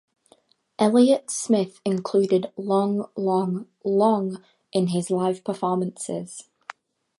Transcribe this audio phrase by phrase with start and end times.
[0.79, 4.43] Elliott Smith included "Long, Long, Long"
[4.73, 6.49] in his live performances.